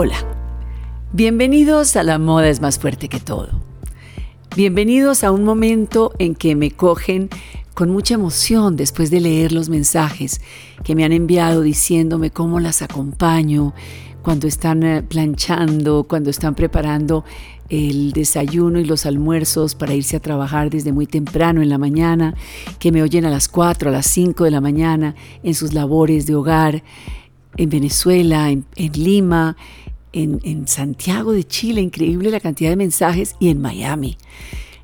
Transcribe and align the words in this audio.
Hola, 0.00 0.14
bienvenidos 1.12 1.96
a 1.96 2.04
La 2.04 2.20
Moda 2.20 2.48
es 2.48 2.60
más 2.60 2.78
fuerte 2.78 3.08
que 3.08 3.18
todo. 3.18 3.48
Bienvenidos 4.54 5.24
a 5.24 5.32
un 5.32 5.42
momento 5.42 6.12
en 6.20 6.36
que 6.36 6.54
me 6.54 6.70
cogen 6.70 7.28
con 7.74 7.90
mucha 7.90 8.14
emoción 8.14 8.76
después 8.76 9.10
de 9.10 9.18
leer 9.18 9.50
los 9.50 9.68
mensajes 9.68 10.40
que 10.84 10.94
me 10.94 11.02
han 11.02 11.10
enviado 11.10 11.62
diciéndome 11.62 12.30
cómo 12.30 12.60
las 12.60 12.80
acompaño 12.80 13.74
cuando 14.22 14.46
están 14.46 14.84
eh, 14.84 15.02
planchando, 15.02 16.04
cuando 16.04 16.30
están 16.30 16.54
preparando 16.54 17.24
el 17.68 18.12
desayuno 18.12 18.78
y 18.78 18.84
los 18.84 19.04
almuerzos 19.04 19.74
para 19.74 19.94
irse 19.94 20.16
a 20.16 20.20
trabajar 20.20 20.70
desde 20.70 20.92
muy 20.92 21.08
temprano 21.08 21.60
en 21.60 21.70
la 21.70 21.78
mañana, 21.78 22.36
que 22.78 22.92
me 22.92 23.02
oyen 23.02 23.24
a 23.24 23.30
las 23.30 23.48
4, 23.48 23.90
a 23.90 23.92
las 23.92 24.06
5 24.06 24.44
de 24.44 24.52
la 24.52 24.60
mañana 24.60 25.16
en 25.42 25.56
sus 25.56 25.74
labores 25.74 26.24
de 26.26 26.36
hogar, 26.36 26.84
en 27.58 27.68
Venezuela, 27.68 28.50
en, 28.50 28.64
Lima, 28.76 29.56
en, 30.12 30.66
Santiago 30.66 31.32
de 31.32 31.44
Chile, 31.44 31.80
increíble 31.80 32.30
la 32.30 32.40
cantidad 32.40 32.70
de 32.70 32.76
mensajes, 32.76 33.36
y 33.38 33.48
en 33.48 33.60
Miami. 33.60 34.16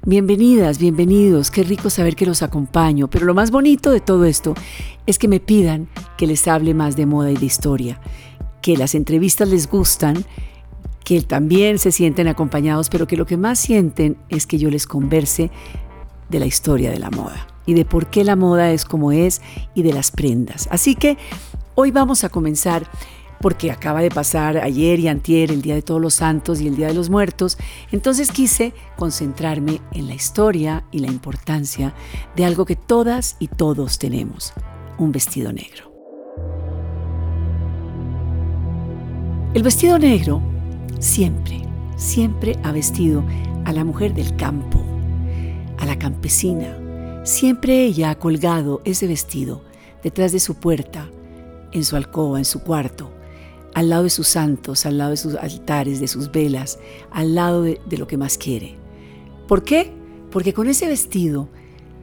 Bienvenidas, 0.07 0.79
bienvenidos, 0.79 1.51
qué 1.51 1.63
rico 1.63 1.89
saber 1.89 2.15
que 2.15 2.27
los 2.27 2.43
acompaño, 2.43 3.09
pero 3.09 3.25
lo 3.25 3.35
más 3.35 3.51
bonito 3.51 3.91
de 3.91 4.01
todo 4.01 4.27
esto 4.27 4.55
es 5.07 5.19
que 5.19 5.29
me 5.29 5.41
pidan 5.41 5.89
que 6.19 6.27
les 6.27 6.47
hable 6.47 6.75
más 6.75 6.97
de 6.97 7.07
moda 7.07 7.31
y 7.31 7.37
de 7.37 7.47
historia, 7.47 8.01
que 8.61 8.77
las 8.77 8.95
entrevistas 8.95 9.49
les 9.49 9.69
gustan, 9.69 10.25
que 11.05 11.23
también 11.23 11.79
se 11.79 11.91
sienten 11.91 12.29
acompañados, 12.29 12.91
pero 12.91 13.07
que 13.07 13.17
lo 13.17 13.27
que 13.27 13.37
más 13.37 13.59
sienten 13.59 14.17
es 14.29 14.47
que 14.47 14.59
yo 14.59 14.71
les 14.71 14.87
converse 14.87 15.51
de 16.29 16.39
la 16.39 16.47
historia 16.47 16.91
de 16.91 16.99
la 16.99 17.11
moda 17.11 17.47
y 17.67 17.75
de 17.75 17.85
por 17.85 18.09
qué 18.09 18.25
la 18.25 18.37
moda 18.37 18.73
es 18.73 18.85
como 18.85 19.13
es 19.13 19.41
y 19.75 19.83
de 19.83 19.93
las 19.93 20.11
prendas. 20.11 20.69
Así 20.71 20.95
que 20.95 21.17
hoy 21.75 21.91
vamos 21.91 22.25
a 22.25 22.29
comenzar 22.29 22.87
porque 23.45 23.71
acaba 23.71 24.01
de 24.01 24.09
pasar 24.09 24.57
ayer 24.57 24.99
y 25.01 25.09
antier 25.09 25.51
el 25.51 25.61
Día 25.61 25.75
de 25.75 25.83
Todos 25.83 26.01
los 26.01 26.15
Santos 26.15 26.63
y 26.63 26.67
el 26.67 26.77
Día 26.77 26.87
de 26.87 26.95
los 26.95 27.11
Muertos, 27.11 27.59
entonces 27.93 28.31
quise 28.31 28.73
concentrarme 28.97 29.83
en 29.93 30.09
la 30.09 30.15
historia 30.15 30.87
y 30.91 31.01
la 31.01 31.09
importancia 31.09 31.93
de 32.37 32.47
algo 32.47 32.65
que 32.65 32.75
todas 32.75 33.37
y 33.41 33.49
todos 33.49 33.99
tenemos, 33.99 34.55
un 34.97 35.13
vestido 35.13 35.53
negro. 35.53 35.93
El 39.53 39.63
vestido 39.63 39.99
negro 39.99 40.41
siempre, 40.99 41.61
siempre 41.97 42.59
ha 42.63 42.73
vestido 42.73 43.23
a 43.67 43.75
la 43.75 43.85
mujer 43.85 44.15
del 44.15 44.35
campo, 44.37 44.83
a 45.77 45.85
la 45.85 45.99
campesina. 45.99 46.79
Siempre 47.25 47.85
ella 47.85 48.09
ha 48.09 48.19
colgado 48.19 48.81
ese 48.87 49.07
vestido 49.07 49.61
detrás 50.03 50.33
de 50.33 50.41
su 50.41 50.55
puerta, 50.55 51.11
en 51.73 51.85
su 51.85 51.95
alcoba, 51.97 52.39
en 52.39 52.47
su 52.47 52.63
cuarto, 52.63 53.11
al 53.75 53.91
lado 53.91 54.05
de 54.05 54.11
sus 54.11 54.29
santos, 54.29 54.87
al 54.87 54.99
lado 54.99 55.11
de 55.11 55.17
sus 55.17 55.35
altares, 55.35 56.01
de 56.01 56.09
sus 56.09 56.31
velas, 56.31 56.79
al 57.11 57.35
lado 57.35 57.63
de, 57.63 57.81
lo 57.99 58.07
que 58.07 58.17
más 58.17 58.39
quiere. 58.39 58.77
¿Por 59.49 59.65
qué? 59.65 59.93
Porque 60.31 60.55
con 60.55 60.69
ese 60.69 60.87
vestido 60.87 61.49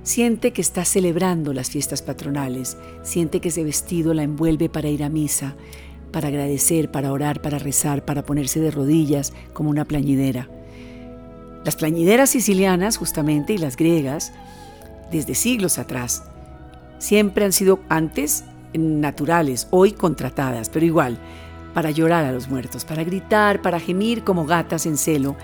siente 0.04 0.52
que 0.52 0.62
está 0.62 0.84
celebrando 0.84 1.54
las 1.54 1.70
fiestas 1.70 2.02
patronales, 2.02 2.78
siente 3.04 3.40
que 3.40 3.50
ese 3.50 3.64
vestido 3.64 4.14
la 4.14 4.24
envuelve 4.24 4.70
para 4.70 4.90
ir 4.90 5.04
a 5.04 5.10
misa, 5.10 5.56
para 6.12 6.28
agradecer, 6.28 6.92
para 6.92 7.12
orar, 7.12 7.42
para 7.42 7.58
rezar, 7.58 8.04
para 8.04 8.26
ponerse 8.26 8.60
de 8.60 8.72
rodillas 8.72 9.32
como 9.54 9.70
una 9.70 9.86
plañidera. 9.86 10.50
Las 11.64 11.76
plañideras 11.76 12.32
sicilianas, 12.32 12.98
justamente, 12.98 13.54
y 13.54 13.58
las 13.58 13.78
griegas, 13.78 14.34
desde 15.12 15.36
siglos 15.36 15.78
atrás, 15.78 16.24
siempre 16.98 17.46
han 17.46 17.54
sido 17.54 17.80
antes 17.88 18.44
naturales, 18.74 19.68
hoy 19.72 19.92
contratadas, 19.92 20.70
pero 20.70 20.86
igual, 20.86 21.20
para 21.74 21.92
llorar 21.92 22.26
a 22.26 22.32
los 22.32 22.50
muertos, 22.50 22.86
para 22.86 23.04
gritar, 23.04 23.62
para 23.62 23.80
gemir 23.80 24.24
como 24.24 24.46
gatas 24.46 24.86
en 24.86 24.98
celo, 24.98 25.36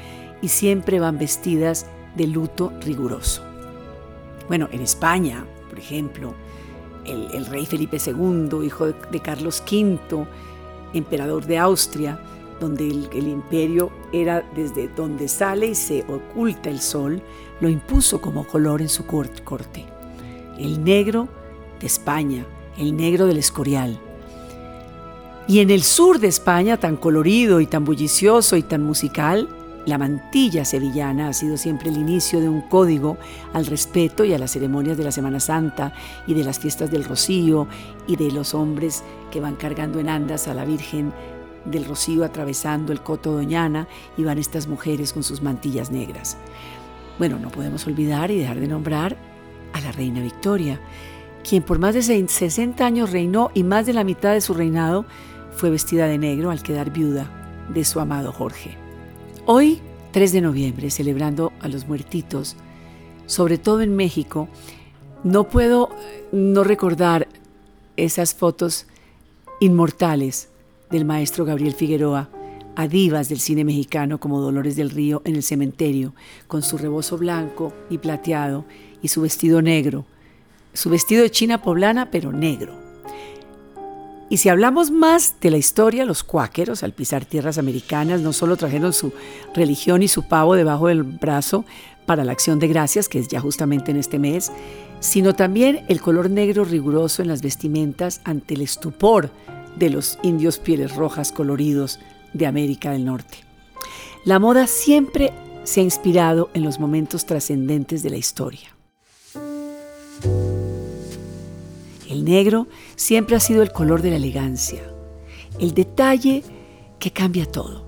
y 0.42 0.50
siempre 0.50 1.00
van 1.00 1.18
vestidas 1.18 1.88
de 2.16 2.28
luto 2.28 2.72
riguroso. 2.82 3.44
Bueno, 4.48 4.70
en 4.72 4.82
España, 4.82 5.46
por 5.70 5.80
ejemplo, 5.80 6.34
el, 7.06 7.46
rey 7.46 7.66
Felipe 7.66 7.98
II, 8.06 8.66
hijo 8.66 8.88
de 8.88 9.20
Carlos 9.20 9.64
V, 9.70 10.28
emperador 10.94 11.46
de 11.46 11.58
Austria, 11.58 12.20
donde 12.60 12.88
el, 12.88 13.28
imperio 13.28 13.92
era 14.12 14.44
desde 14.56 14.88
donde 14.90 15.28
sale 15.28 15.68
y 15.68 15.76
se 15.76 16.04
oculta 16.08 16.70
el 16.70 16.80
sol, 16.80 17.22
lo 17.60 17.70
impuso 17.70 18.20
como 18.20 18.46
color 18.46 18.82
en 18.82 18.90
su 18.90 19.06
corte. 19.06 19.86
El 20.58 20.84
negro 20.84 21.28
de 21.80 21.88
España, 21.88 22.46
el 22.78 22.96
negro 22.96 23.28
del 23.28 23.38
Escorial. 23.38 24.00
Y 25.50 25.60
en 25.60 25.70
el 25.70 25.82
sur 25.84 26.20
de 26.20 26.28
España, 26.28 26.76
tan 26.76 26.98
colorido 26.98 27.62
y 27.62 27.68
tan 27.68 27.86
bullicioso 27.86 28.58
y 28.58 28.64
tan 28.64 28.84
musical, 28.84 29.48
la 29.86 29.98
mantilla 29.98 30.66
sevillana 30.66 31.30
ha 31.30 31.34
sido 31.34 31.56
siempre 31.56 31.88
el 31.88 31.96
inicio 31.96 32.42
de 32.42 32.50
un 32.50 32.60
código 32.60 33.18
al 33.54 33.66
respeto 33.66 34.26
y 34.26 34.34
a 34.34 34.38
las 34.38 34.52
ceremonias 34.52 34.98
de 34.98 35.06
la 35.06 35.12
Semana 35.14 35.40
Santa 35.40 35.94
y 36.28 36.34
de 36.34 36.44
las 36.44 36.60
fiestas 36.60 36.92
del 36.92 37.06
Rocío 37.06 37.66
y 38.08 38.18
de 38.18 38.30
los 38.32 38.54
hombres 38.54 39.06
que 39.32 39.40
van 39.40 39.56
cargando 39.56 40.00
en 40.00 40.10
andas 40.10 40.50
a 40.50 40.54
la 40.54 40.66
Virgen 40.66 41.14
del 41.64 41.86
Rocío 41.86 42.26
atravesando 42.26 42.92
el 42.92 43.00
Coto 43.00 43.32
Doñana 43.32 43.88
y 44.18 44.24
van 44.24 44.40
estas 44.40 44.68
mujeres 44.68 45.14
con 45.14 45.24
sus 45.24 45.42
mantillas 45.42 45.92
negras. 45.92 46.36
Bueno, 47.20 47.40
no 47.40 47.50
podemos 47.50 47.88
olvidar 47.88 48.32
y 48.32 48.38
dejar 48.38 48.60
de 48.60 48.68
nombrar 48.68 49.16
a 49.72 49.80
la 49.80 49.94
reina 49.94 50.22
Victoria, 50.22 50.82
quien 51.48 51.64
por 51.64 51.80
más 51.80 51.96
de 51.96 52.02
60 52.02 52.86
años 52.86 53.12
reinó 53.12 53.52
y 53.54 53.64
más 53.64 53.86
de 53.86 53.94
la 53.94 54.04
mitad 54.04 54.34
de 54.34 54.42
su 54.42 54.54
reinado 54.54 55.06
fue 55.58 55.72
vestida 55.72 56.06
de 56.06 56.20
negro 56.20 56.52
al 56.52 56.62
quedar 56.62 56.92
viuda 56.92 57.66
de 57.74 57.84
su 57.84 58.00
amado 58.00 58.32
Jorge. 58.32 58.78
Hoy, 59.46 59.80
3 60.12 60.32
de 60.32 60.42
noviembre, 60.42 60.92
celebrando 60.92 61.52
a 61.60 61.68
los 61.68 61.88
muertitos, 61.88 62.56
sobre 63.26 63.58
todo 63.58 63.82
en 63.82 63.96
México, 63.96 64.48
no 65.24 65.50
puedo 65.50 65.90
no 66.32 66.64
recordar 66.64 67.28
esas 67.98 68.36
fotos 68.36 68.86
inmortales 69.60 70.50
del 70.92 71.06
maestro 71.06 71.44
Gabriel 71.44 71.74
Figueroa 71.74 72.30
a 72.76 72.88
divas 72.88 73.28
del 73.28 73.40
cine 73.40 73.66
mexicano 73.66 74.20
como 74.20 74.40
Dolores 74.40 74.76
del 74.76 74.92
Río 74.92 75.24
en 75.26 75.36
el 75.36 75.42
cementerio, 75.42 76.14
con 76.48 76.62
su 76.62 76.78
rebozo 76.78 77.18
blanco 77.18 77.74
y 77.90 77.98
plateado 77.98 78.66
y 79.02 79.08
su 79.08 79.22
vestido 79.22 79.64
negro, 79.64 80.06
su 80.74 80.92
vestido 80.92 81.24
de 81.24 81.32
china 81.32 81.64
poblana 81.64 82.12
pero 82.12 82.32
negro. 82.32 82.87
Y 84.30 84.38
si 84.38 84.50
hablamos 84.50 84.92
más 84.92 85.36
de 85.40 85.52
la 85.52 85.58
historia, 85.58 86.06
los 86.06 86.24
cuáqueros 86.24 86.84
al 86.84 86.92
pisar 86.92 87.26
tierras 87.26 87.58
americanas 87.58 88.22
no 88.22 88.34
solo 88.34 88.58
trajeron 88.58 88.92
su 88.92 89.14
religión 89.54 90.04
y 90.04 90.10
su 90.10 90.28
pavo 90.28 90.56
debajo 90.56 90.88
del 90.88 91.04
brazo 91.04 91.64
para 92.06 92.26
la 92.26 92.34
acción 92.34 92.60
de 92.60 92.68
gracias, 92.68 93.08
que 93.08 93.20
es 93.20 93.30
ya 93.30 93.40
justamente 93.40 93.92
en 93.92 93.98
este 93.98 94.20
mes, 94.20 94.52
sino 95.00 95.34
también 95.34 95.86
el 95.88 96.02
color 96.02 96.30
negro 96.30 96.66
riguroso 96.66 97.22
en 97.22 97.30
las 97.30 97.42
vestimentas 97.42 98.22
ante 98.26 98.56
el 98.56 98.62
estupor 98.62 99.30
de 99.78 99.90
los 99.90 100.20
indios 100.24 100.60
pieles 100.60 100.96
rojas 100.96 101.32
coloridos 101.32 102.00
de 102.34 102.48
América 102.48 102.92
del 102.92 103.06
Norte. 103.06 103.38
La 104.26 104.40
moda 104.40 104.68
siempre 104.68 105.32
se 105.64 105.82
ha 105.82 105.84
inspirado 105.84 106.50
en 106.54 106.64
los 106.64 106.80
momentos 106.80 107.26
trascendentes 107.26 108.04
de 108.04 108.10
la 108.10 108.18
historia. 108.18 108.70
El 112.18 112.26
negro 112.26 112.66
siempre 112.96 113.36
ha 113.36 113.40
sido 113.40 113.62
el 113.62 113.72
color 113.72 114.02
de 114.02 114.10
la 114.10 114.16
elegancia, 114.16 114.82
el 115.60 115.76
detalle 115.76 116.44
que 116.98 117.12
cambia 117.12 117.46
todo. 117.46 117.86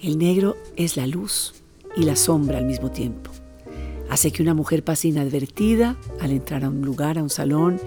El 0.00 0.16
negro 0.16 0.56
es 0.76 0.96
la 0.96 1.06
luz 1.06 1.52
y 1.94 2.04
la 2.04 2.16
sombra 2.16 2.56
al 2.56 2.64
mismo 2.64 2.90
tiempo. 2.90 3.30
Hace 4.08 4.30
que 4.30 4.42
una 4.42 4.54
mujer 4.54 4.84
pase 4.84 5.08
inadvertida 5.08 5.98
al 6.18 6.30
entrar 6.30 6.64
a 6.64 6.70
un 6.70 6.80
lugar, 6.80 7.18
a 7.18 7.22
un 7.22 7.28
salón, 7.28 7.78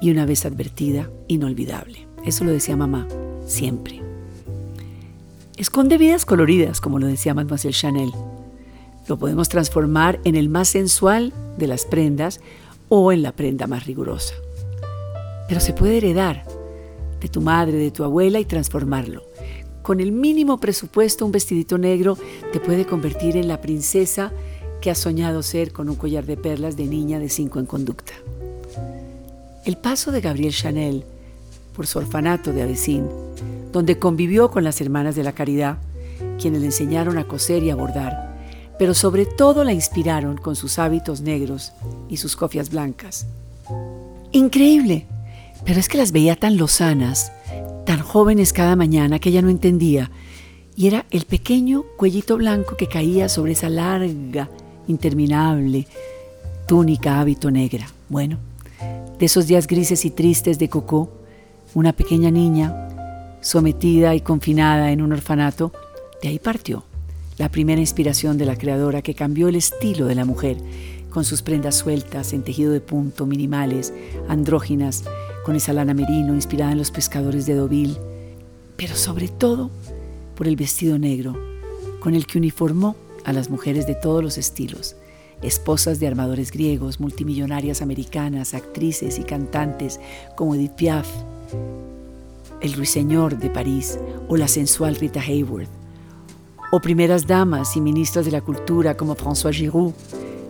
y 0.00 0.10
una 0.10 0.24
vez 0.24 0.46
advertida, 0.46 1.10
inolvidable. 1.26 2.08
Eso 2.24 2.44
lo 2.44 2.52
decía 2.52 2.74
mamá, 2.74 3.06
siempre. 3.46 4.00
Esconde 5.58 5.98
vidas 5.98 6.24
coloridas, 6.24 6.80
como 6.80 6.98
lo 6.98 7.08
decía 7.08 7.34
Mademoiselle 7.34 7.76
Chanel. 7.76 8.12
Lo 9.06 9.18
podemos 9.18 9.50
transformar 9.50 10.18
en 10.24 10.34
el 10.34 10.48
más 10.48 10.68
sensual 10.68 11.34
de 11.58 11.66
las 11.66 11.84
prendas 11.84 12.40
o 12.88 13.12
en 13.12 13.20
la 13.20 13.32
prenda 13.32 13.66
más 13.66 13.84
rigurosa 13.84 14.32
pero 15.48 15.60
se 15.60 15.72
puede 15.72 15.96
heredar 15.96 16.44
de 17.20 17.28
tu 17.28 17.40
madre, 17.40 17.78
de 17.78 17.90
tu 17.90 18.04
abuela 18.04 18.38
y 18.38 18.44
transformarlo. 18.44 19.22
Con 19.82 20.00
el 20.00 20.12
mínimo 20.12 20.58
presupuesto, 20.58 21.24
un 21.24 21.32
vestidito 21.32 21.78
negro 21.78 22.16
te 22.52 22.60
puede 22.60 22.84
convertir 22.84 23.36
en 23.36 23.48
la 23.48 23.60
princesa 23.60 24.32
que 24.80 24.90
has 24.90 24.98
soñado 24.98 25.42
ser 25.42 25.72
con 25.72 25.88
un 25.88 25.96
collar 25.96 26.26
de 26.26 26.36
perlas 26.36 26.76
de 26.76 26.84
niña 26.84 27.18
de 27.18 27.28
cinco 27.28 27.58
en 27.58 27.66
conducta. 27.66 28.12
El 29.64 29.76
paso 29.76 30.12
de 30.12 30.20
Gabriel 30.20 30.52
Chanel 30.52 31.04
por 31.74 31.86
su 31.86 31.98
orfanato 31.98 32.52
de 32.52 32.62
Avecín, 32.62 33.08
donde 33.72 33.98
convivió 33.98 34.50
con 34.50 34.64
las 34.64 34.80
hermanas 34.80 35.14
de 35.16 35.24
la 35.24 35.32
caridad, 35.32 35.78
quienes 36.40 36.60
le 36.60 36.66
enseñaron 36.66 37.18
a 37.18 37.24
coser 37.24 37.62
y 37.62 37.70
a 37.70 37.76
bordar, 37.76 38.36
pero 38.78 38.94
sobre 38.94 39.26
todo 39.26 39.64
la 39.64 39.72
inspiraron 39.72 40.36
con 40.36 40.56
sus 40.56 40.78
hábitos 40.78 41.20
negros 41.20 41.72
y 42.08 42.16
sus 42.18 42.36
cofias 42.36 42.70
blancas. 42.70 43.26
Increíble, 44.32 45.06
pero 45.64 45.80
es 45.80 45.88
que 45.88 45.98
las 45.98 46.12
veía 46.12 46.36
tan 46.36 46.56
lozanas, 46.56 47.32
tan 47.84 48.00
jóvenes 48.00 48.52
cada 48.52 48.76
mañana, 48.76 49.18
que 49.18 49.30
ella 49.30 49.42
no 49.42 49.50
entendía 49.50 50.10
y 50.76 50.86
era 50.86 51.06
el 51.10 51.24
pequeño 51.24 51.84
cuellito 51.96 52.36
blanco 52.36 52.76
que 52.76 52.86
caía 52.86 53.28
sobre 53.28 53.52
esa 53.52 53.68
larga, 53.68 54.48
interminable 54.86 55.86
túnica 56.68 57.18
hábito 57.18 57.50
negra. 57.50 57.88
Bueno, 58.10 58.38
de 59.18 59.26
esos 59.26 59.46
días 59.46 59.66
grises 59.66 60.04
y 60.04 60.10
tristes 60.10 60.58
de 60.58 60.68
Coco, 60.68 61.10
una 61.74 61.94
pequeña 61.94 62.30
niña, 62.30 63.38
sometida 63.40 64.14
y 64.14 64.20
confinada 64.20 64.92
en 64.92 65.00
un 65.00 65.12
orfanato, 65.12 65.72
de 66.22 66.28
ahí 66.28 66.38
partió 66.38 66.84
la 67.38 67.48
primera 67.48 67.80
inspiración 67.80 68.36
de 68.36 68.44
la 68.44 68.56
creadora 68.56 69.00
que 69.00 69.14
cambió 69.14 69.48
el 69.48 69.56
estilo 69.56 70.06
de 70.06 70.14
la 70.14 70.26
mujer, 70.26 70.58
con 71.08 71.24
sus 71.24 71.40
prendas 71.40 71.76
sueltas 71.76 72.34
en 72.34 72.42
tejido 72.42 72.70
de 72.70 72.80
punto, 72.80 73.24
minimales, 73.24 73.94
andróginas, 74.28 75.04
con 75.48 75.56
esa 75.56 75.72
lana 75.72 75.94
merino 75.94 76.34
inspirada 76.34 76.72
en 76.72 76.78
los 76.78 76.90
pescadores 76.90 77.46
de 77.46 77.54
Deauville, 77.54 77.96
pero 78.76 78.94
sobre 78.94 79.28
todo 79.28 79.70
por 80.34 80.46
el 80.46 80.56
vestido 80.56 80.98
negro, 80.98 81.34
con 82.00 82.14
el 82.14 82.26
que 82.26 82.36
uniformó 82.36 82.96
a 83.24 83.32
las 83.32 83.48
mujeres 83.48 83.86
de 83.86 83.94
todos 83.94 84.22
los 84.22 84.36
estilos, 84.36 84.94
esposas 85.40 86.00
de 86.00 86.06
armadores 86.06 86.52
griegos, 86.52 87.00
multimillonarias 87.00 87.80
americanas, 87.80 88.52
actrices 88.52 89.18
y 89.18 89.22
cantantes 89.22 89.98
como 90.36 90.54
Edith 90.54 90.72
Piaf, 90.72 91.08
el 92.60 92.74
ruiseñor 92.74 93.38
de 93.38 93.48
París 93.48 93.98
o 94.28 94.36
la 94.36 94.48
sensual 94.48 94.96
Rita 94.96 95.22
Hayworth, 95.22 95.70
o 96.72 96.80
primeras 96.80 97.26
damas 97.26 97.74
y 97.74 97.80
ministras 97.80 98.26
de 98.26 98.32
la 98.32 98.42
cultura 98.42 98.98
como 98.98 99.16
François 99.16 99.54
Giroud, 99.54 99.94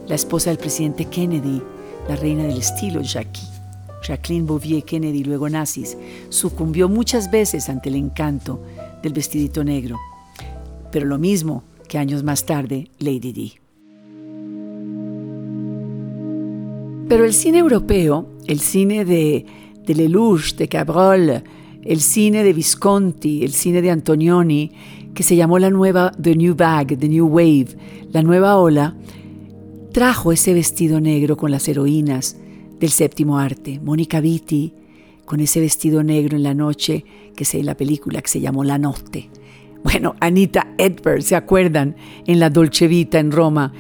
la 0.09 0.17
esposa 0.17 0.51
del 0.51 0.59
presidente 0.59 1.05
Kennedy, 1.05 1.63
la 2.09 2.17
reina 2.17 2.43
del 2.43 2.59
estilo 2.59 3.01
Jackie. 3.01 3.58
Jacqueline 4.03 4.47
Bouvier 4.47 4.85
Kennedy, 4.85 5.25
luego 5.25 5.49
nazis, 5.49 5.97
sucumbió 6.29 6.89
muchas 6.89 7.31
veces 7.31 7.69
ante 7.69 7.89
el 7.89 7.97
encanto 7.97 8.63
del 9.03 9.13
vestidito 9.13 9.65
negro, 9.65 9.99
pero 10.91 11.07
lo 11.07 11.19
mismo 11.19 11.65
que 11.89 11.99
años 11.99 12.23
más 12.23 12.45
tarde 12.45 12.91
Lady 12.99 13.33
Di. 13.33 13.53
Pero 17.09 17.25
el 17.25 17.33
cine 17.33 17.59
europeo, 17.59 18.29
el 18.47 18.61
cine 18.61 19.05
de, 19.05 19.47
de 19.87 19.95
Lelouch, 19.95 20.55
de 20.57 20.69
Cabrol, 20.69 21.43
el 21.83 22.01
cine 22.01 22.45
de 22.45 22.53
Visconti, 22.53 23.45
el 23.45 23.53
cine 23.53 23.81
de 23.81 23.91
Antonioni, 23.91 24.73
que 25.15 25.23
se 25.23 25.35
llamó 25.35 25.59
la 25.59 25.71
nueva 25.71 26.13
The 26.21 26.37
New 26.37 26.55
Bag, 26.55 26.99
The 26.99 27.09
New 27.09 27.27
Wave, 27.27 27.69
la 28.13 28.23
nueva 28.23 28.59
ola, 28.59 28.95
trajo 29.93 30.33
ese 30.33 30.53
vestido 30.53 31.01
negro 31.01 31.39
con 31.39 31.51
las 31.51 31.67
heroínas 31.67 32.37
del 32.81 32.91
séptimo 32.91 33.39
arte. 33.39 33.81
Mónica 33.83 34.21
Vitti, 34.21 34.73
con 35.25 35.41
ese 35.41 35.61
vestido 35.61 36.03
negro 36.03 36.37
en 36.37 36.43
la 36.43 36.55
noche, 36.55 37.05
que 37.37 37.45
es 37.45 37.55
la 37.65 37.77
película 37.77 38.23
que 38.23 38.29
se 38.29 38.41
llamó 38.41 38.65
La 38.65 38.79
Notte. 38.79 39.29
Bueno, 39.85 40.15
Anita 40.21 40.75
Edberg, 40.79 41.23
¿se 41.23 41.37
acuerdan? 41.37 41.97
En 42.27 42.41
la 42.41 42.51
Dolce 42.51 42.89
Vita 42.89 43.19
en 43.19 43.31
Roma, 43.31 43.73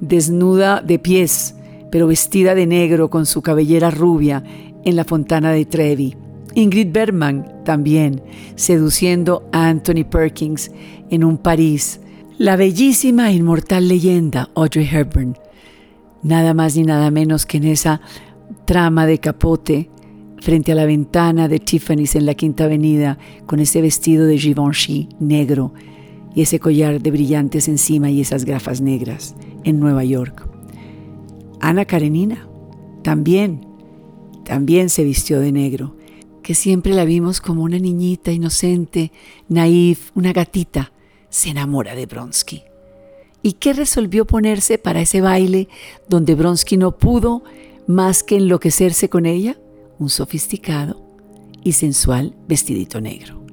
desnuda 0.00 0.80
de 0.80 0.98
pies, 0.98 1.54
pero 1.90 2.06
vestida 2.06 2.54
de 2.54 2.66
negro 2.66 3.10
con 3.10 3.26
su 3.26 3.42
cabellera 3.42 3.90
rubia 3.90 4.42
en 4.84 4.96
la 4.96 5.04
fontana 5.04 5.52
de 5.52 5.66
Trevi. 5.66 6.16
Ingrid 6.54 6.92
Bergman 6.92 7.64
también, 7.64 8.22
seduciendo 8.56 9.48
a 9.52 9.68
Anthony 9.68 10.04
Perkins 10.08 10.70
en 11.10 11.24
un 11.24 11.38
París. 11.38 12.00
La 12.38 12.56
bellísima 12.56 13.30
e 13.30 13.34
inmortal 13.34 13.88
leyenda 13.88 14.50
Audrey 14.54 14.88
Hepburn, 14.90 15.36
nada 16.22 16.54
más 16.54 16.76
ni 16.76 16.82
nada 16.82 17.10
menos 17.10 17.46
que 17.46 17.58
en 17.58 17.64
esa 17.64 18.00
trama 18.64 19.06
de 19.06 19.18
capote 19.18 19.90
frente 20.40 20.72
a 20.72 20.74
la 20.74 20.86
ventana 20.86 21.48
de 21.48 21.60
Tiffany's 21.60 22.16
en 22.16 22.26
la 22.26 22.34
Quinta 22.34 22.64
Avenida, 22.64 23.18
con 23.46 23.60
ese 23.60 23.80
vestido 23.80 24.26
de 24.26 24.38
Givenchy 24.38 25.08
negro 25.20 25.72
y 26.34 26.42
ese 26.42 26.58
collar 26.58 27.00
de 27.00 27.10
brillantes 27.10 27.68
encima 27.68 28.10
y 28.10 28.20
esas 28.20 28.44
gafas 28.44 28.80
negras 28.80 29.36
en 29.64 29.78
Nueva 29.78 30.04
York. 30.04 30.48
Ana 31.60 31.84
Karenina 31.84 32.48
también, 33.02 33.66
también 34.44 34.90
se 34.90 35.04
vistió 35.04 35.38
de 35.38 35.52
negro 35.52 35.96
que 36.42 36.54
siempre 36.54 36.92
la 36.92 37.04
vimos 37.04 37.40
como 37.40 37.62
una 37.62 37.78
niñita 37.78 38.32
inocente, 38.32 39.12
naif, 39.48 40.10
una 40.16 40.32
gatita, 40.32 40.92
se 41.28 41.50
enamora 41.50 41.94
de 41.94 42.06
Bronsky. 42.06 42.62
¿Y 43.42 43.54
qué 43.54 43.72
resolvió 43.72 44.26
ponerse 44.26 44.78
para 44.78 45.00
ese 45.00 45.20
baile 45.20 45.68
donde 46.08 46.34
Bronsky 46.34 46.76
no 46.76 46.98
pudo 46.98 47.42
más 47.86 48.22
que 48.22 48.36
enloquecerse 48.36 49.08
con 49.08 49.26
ella? 49.26 49.58
Un 49.98 50.08
sofisticado 50.08 51.02
y 51.64 51.72
sensual 51.72 52.34
vestidito 52.48 53.00
negro. 53.00 53.44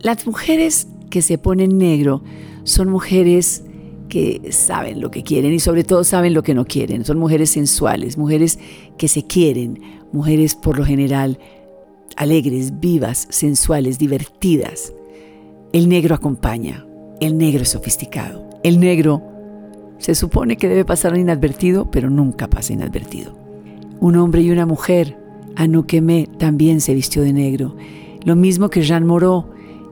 Las 0.00 0.26
mujeres 0.26 0.88
que 1.10 1.22
se 1.22 1.38
ponen 1.38 1.78
negro 1.78 2.22
son 2.64 2.88
mujeres 2.88 3.64
que 4.08 4.52
saben 4.52 5.00
lo 5.00 5.10
que 5.10 5.22
quieren 5.22 5.52
y 5.52 5.60
sobre 5.60 5.84
todo 5.84 6.04
saben 6.04 6.34
lo 6.34 6.42
que 6.42 6.54
no 6.54 6.64
quieren. 6.64 7.04
Son 7.04 7.18
mujeres 7.18 7.50
sensuales, 7.50 8.16
mujeres 8.16 8.58
que 8.96 9.08
se 9.08 9.26
quieren, 9.26 9.80
mujeres 10.12 10.54
por 10.54 10.78
lo 10.78 10.84
general 10.84 11.38
alegres, 12.16 12.80
vivas, 12.80 13.28
sensuales, 13.30 13.98
divertidas. 13.98 14.92
El 15.72 15.88
negro 15.88 16.14
acompaña, 16.14 16.86
el 17.20 17.36
negro 17.36 17.62
es 17.62 17.70
sofisticado. 17.70 18.48
El 18.64 18.80
negro 18.80 19.22
se 19.98 20.14
supone 20.14 20.56
que 20.56 20.68
debe 20.68 20.84
pasar 20.84 21.16
inadvertido, 21.16 21.90
pero 21.90 22.10
nunca 22.10 22.48
pasa 22.48 22.72
inadvertido. 22.72 23.36
Un 24.00 24.16
hombre 24.16 24.42
y 24.42 24.50
una 24.50 24.66
mujer, 24.66 25.18
Anouk 25.56 25.92
también 26.38 26.80
se 26.80 26.94
vistió 26.94 27.22
de 27.22 27.32
negro, 27.32 27.76
lo 28.24 28.36
mismo 28.36 28.70
que 28.70 28.82
Jean 28.82 29.06
Moreau 29.06 29.46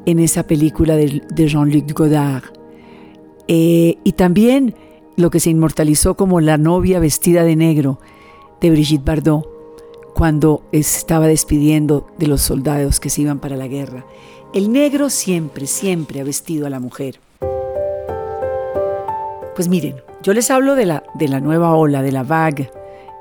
en 0.06 0.20
esa 0.20 0.44
película 0.44 0.96
de, 0.96 1.22
Jean-Luc 1.34 1.92
Godard. 1.92 2.44
Eh, 3.48 3.98
y 4.04 4.12
también 4.12 4.74
lo 5.16 5.30
que 5.30 5.40
se 5.40 5.50
inmortalizó 5.50 6.16
como 6.16 6.40
la 6.40 6.58
novia 6.58 7.00
vestida 7.00 7.42
de 7.42 7.56
negro 7.56 7.98
de 8.60 8.70
Brigitte 8.70 9.04
Bardot 9.04 9.46
cuando 10.14 10.62
estaba 10.72 11.26
despidiendo 11.26 12.06
de 12.18 12.26
los 12.26 12.40
soldados 12.40 13.00
que 13.00 13.10
se 13.10 13.22
iban 13.22 13.38
para 13.38 13.56
la 13.56 13.66
guerra. 13.66 14.06
El 14.54 14.72
negro 14.72 15.10
siempre, 15.10 15.66
siempre 15.66 16.20
ha 16.20 16.24
vestido 16.24 16.66
a 16.66 16.70
la 16.70 16.80
mujer. 16.80 17.20
Pues 19.56 19.68
miren, 19.68 20.02
yo 20.22 20.34
les 20.34 20.50
hablo 20.50 20.74
de 20.74 20.84
la, 20.84 21.02
de 21.14 21.28
la 21.28 21.40
nueva 21.40 21.74
ola, 21.74 22.02
de 22.02 22.12
la 22.12 22.22
vague 22.22 22.70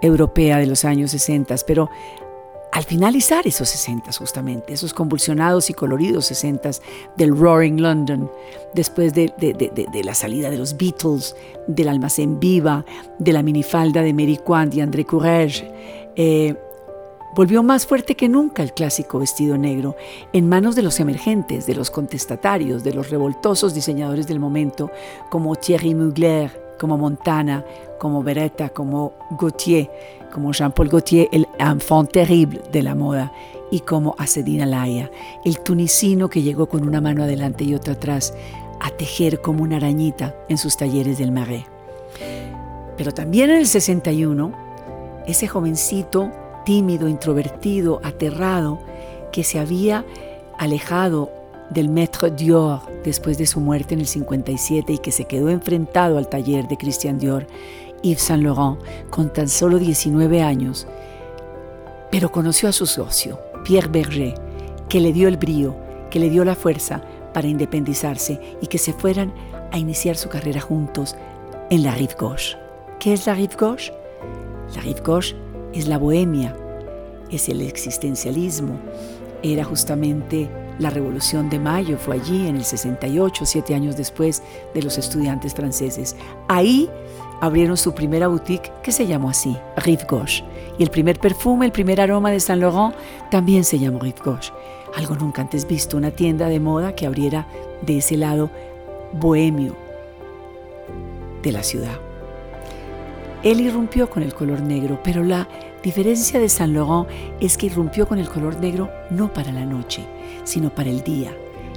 europea 0.01 0.57
de 0.57 0.67
los 0.67 0.83
años 0.83 1.11
60, 1.11 1.55
pero 1.65 1.89
al 2.73 2.83
finalizar 2.83 3.47
esos 3.47 3.69
60 3.69 4.11
justamente, 4.11 4.73
esos 4.73 4.93
convulsionados 4.93 5.69
y 5.69 5.73
coloridos 5.73 6.25
60 6.25 6.71
del 7.15 7.37
Roaring 7.37 7.81
London, 7.81 8.29
después 8.73 9.13
de, 9.13 9.33
de, 9.37 10.03
la 10.03 10.13
salida 10.13 10.49
de 10.49 10.57
los 10.57 10.75
Beatles, 10.75 11.37
del 11.67 11.87
almacén 11.87 12.37
viva, 12.37 12.83
de 13.17 13.31
la 13.31 13.41
minifalda 13.41 14.01
de 14.01 14.13
Mary 14.13 14.37
Quant 14.37 14.75
y 14.75 14.81
André 14.81 15.05
Courage, 15.05 15.71
eh, 16.17 16.53
volvió 17.35 17.61
más 17.63 17.85
fuerte 17.85 18.15
que 18.15 18.29
nunca 18.29 18.63
el 18.63 18.73
clásico 18.73 19.19
vestido 19.19 19.57
negro 19.57 19.95
en 20.31 20.47
manos 20.47 20.75
de 20.75 20.81
los 20.81 20.99
emergentes, 21.01 21.65
de 21.65 21.75
los 21.75 21.91
contestatarios, 21.91 22.83
de 22.83 22.93
los 22.93 23.09
revoltosos 23.09 23.73
diseñadores 23.73 24.25
del 24.25 24.39
momento, 24.39 24.89
como 25.29 25.55
Thierry 25.55 25.93
Mugler, 25.93 26.65
como 26.79 26.97
Montana, 26.97 27.65
como 27.99 28.23
Beretta, 28.23 28.69
como 28.69 29.13
Gautier, 29.37 29.91
como 30.33 30.53
Jean-Paul 30.53 30.89
Gaultier, 30.89 31.27
el 31.31 31.47
enfant 31.59 32.11
terrible 32.11 32.61
de 32.71 32.83
la 32.83 32.95
moda, 32.95 33.31
y 33.71 33.81
como 33.81 34.15
Acedina 34.17 34.65
Laia, 34.65 35.11
el 35.43 35.59
tunicino 35.59 36.29
que 36.29 36.41
llegó 36.41 36.67
con 36.67 36.87
una 36.87 37.01
mano 37.01 37.23
adelante 37.23 37.63
y 37.63 37.75
otra 37.75 37.93
atrás 37.93 38.33
a 38.79 38.89
tejer 38.91 39.41
como 39.41 39.63
una 39.63 39.77
arañita 39.77 40.35
en 40.47 40.57
sus 40.57 40.77
talleres 40.77 41.17
del 41.17 41.31
Marais. 41.31 41.65
Pero 42.97 43.13
también 43.13 43.49
en 43.49 43.57
el 43.57 43.67
61, 43.67 44.53
ese 45.25 45.47
jovencito 45.47 46.31
tímido, 46.65 47.07
introvertido, 47.07 48.01
aterrado, 48.03 48.79
que 49.31 49.43
se 49.43 49.59
había 49.59 50.05
alejado 50.57 51.31
del 51.69 51.89
Maître 51.89 52.31
Dior 52.31 52.79
después 53.03 53.37
de 53.37 53.45
su 53.45 53.59
muerte 53.59 53.93
en 53.93 54.01
el 54.01 54.07
57 54.07 54.93
y 54.93 54.97
que 54.97 55.11
se 55.11 55.25
quedó 55.25 55.49
enfrentado 55.49 56.17
al 56.17 56.29
taller 56.29 56.67
de 56.67 56.77
Christian 56.77 57.17
Dior, 57.17 57.47
Yves 58.03 58.21
Saint 58.21 58.43
Laurent, 58.43 58.79
con 59.09 59.31
tan 59.31 59.47
solo 59.47 59.79
19 59.79 60.41
años, 60.41 60.87
pero 62.11 62.31
conoció 62.31 62.69
a 62.69 62.71
su 62.71 62.85
socio, 62.85 63.39
Pierre 63.63 63.87
Berger, 63.87 64.35
que 64.89 64.99
le 64.99 65.11
dio 65.11 65.27
el 65.27 65.37
brío, 65.37 65.75
que 66.09 66.19
le 66.19 66.29
dio 66.29 66.45
la 66.45 66.55
fuerza 66.55 67.01
para 67.33 67.47
independizarse 67.47 68.39
y 68.61 68.67
que 68.67 68.77
se 68.77 68.93
fueran 68.93 69.33
a 69.71 69.77
iniciar 69.77 70.15
su 70.15 70.29
carrera 70.29 70.61
juntos 70.61 71.15
en 71.69 71.83
la 71.83 71.95
Rive 71.95 72.15
Gauche. 72.19 72.57
¿Qué 72.99 73.13
es 73.13 73.25
la 73.25 73.33
Rive 73.33 73.55
Gauche? 73.59 73.91
La 74.73 74.81
Rive 74.81 75.01
Gauche 75.03 75.35
es 75.75 75.87
la 75.87 75.97
bohemia, 75.97 76.55
es 77.29 77.49
el 77.49 77.61
existencialismo. 77.61 78.79
Era 79.43 79.63
justamente 79.63 80.49
la 80.79 80.89
Revolución 80.89 81.49
de 81.49 81.59
Mayo, 81.59 81.97
fue 81.97 82.15
allí 82.15 82.47
en 82.47 82.55
el 82.55 82.65
68, 82.65 83.45
siete 83.45 83.75
años 83.75 83.95
después 83.95 84.41
de 84.73 84.81
los 84.81 84.97
estudiantes 84.97 85.53
franceses. 85.53 86.15
Ahí 86.47 86.89
abrieron 87.41 87.77
su 87.77 87.93
primera 87.93 88.27
boutique 88.27 88.71
que 88.81 88.91
se 88.91 89.05
llamó 89.05 89.29
así, 89.29 89.55
Rive 89.77 90.05
Gauche. 90.09 90.43
Y 90.79 90.83
el 90.83 90.89
primer 90.89 91.19
perfume, 91.19 91.65
el 91.65 91.71
primer 91.71 92.01
aroma 92.01 92.31
de 92.31 92.39
Saint 92.39 92.61
Laurent 92.61 92.95
también 93.29 93.63
se 93.63 93.77
llamó 93.77 93.99
Rive 93.99 94.21
Gauche. 94.23 94.51
Algo 94.95 95.15
nunca 95.15 95.41
antes 95.41 95.67
visto, 95.67 95.97
una 95.97 96.11
tienda 96.11 96.47
de 96.47 96.59
moda 96.59 96.95
que 96.95 97.05
abriera 97.05 97.47
de 97.81 97.97
ese 97.97 98.17
lado 98.17 98.49
bohemio 99.13 99.75
de 101.43 101.51
la 101.51 101.63
ciudad. 101.63 102.04
Él 103.43 103.61
irrumpió 103.61 104.09
con 104.09 104.23
el 104.23 104.33
color 104.33 104.61
negro, 104.61 104.99
pero 105.03 105.23
la 105.23 105.47
diferencia 105.83 106.39
de 106.39 106.49
Saint 106.49 106.73
Laurent 106.73 107.07
es 107.39 107.57
que 107.57 107.67
irrumpió 107.67 108.07
con 108.07 108.17
el 108.17 108.27
color 108.27 108.59
negro 108.59 108.89
no 109.11 109.31
para 109.31 109.51
la 109.51 109.65
noche, 109.65 110.03
sino 110.43 110.69
para 110.69 110.89
el 110.89 111.03
día, 111.03 111.31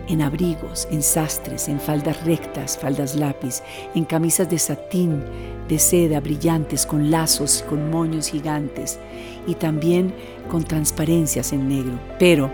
en 0.09 0.23
abrigos, 0.23 0.88
en 0.91 1.03
sastres, 1.03 1.69
en 1.69 1.79
faldas 1.79 2.25
rectas, 2.25 2.79
faldas 2.79 3.15
lápiz, 3.17 3.62
en 3.95 4.05
camisas 4.05 4.49
de 4.49 4.59
satín, 4.59 5.23
de 5.69 5.79
seda, 5.79 6.21
brillantes, 6.21 6.87
con 6.87 7.11
lazos, 7.11 7.65
con 7.69 7.91
moños 7.91 8.29
gigantes 8.29 8.99
y 9.47 9.55
también 9.55 10.15
con 10.50 10.65
transparencias 10.65 11.53
en 11.53 11.69
negro, 11.69 11.99
pero 12.19 12.50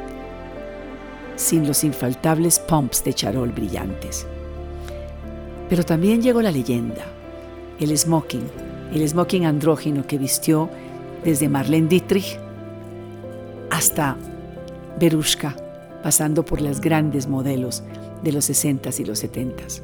sin 1.36 1.66
los 1.66 1.84
infaltables 1.84 2.58
pumps 2.58 3.04
de 3.04 3.14
charol 3.14 3.50
brillantes. 3.50 4.26
Pero 5.68 5.84
también 5.84 6.20
llegó 6.20 6.42
la 6.42 6.50
leyenda, 6.50 7.04
el 7.78 7.96
smoking, 7.96 8.63
el 8.92 9.08
smoking 9.08 9.46
andrógino 9.46 10.06
que 10.06 10.18
vistió 10.18 10.68
desde 11.24 11.48
Marlene 11.48 11.88
Dietrich 11.88 12.38
hasta 13.70 14.16
Berushka, 15.00 15.56
pasando 16.02 16.44
por 16.44 16.60
las 16.60 16.80
grandes 16.80 17.26
modelos 17.26 17.82
de 18.22 18.32
los 18.32 18.48
60s 18.48 19.00
y 19.00 19.04
los 19.04 19.24
70s. 19.24 19.82